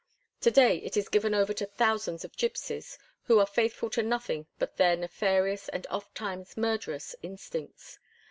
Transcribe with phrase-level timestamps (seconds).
[0.39, 4.47] To day it is given over to thousands of gypsies, who are faithful to nothing
[4.57, 7.99] but their nefarious and ofttimes murderous instincts.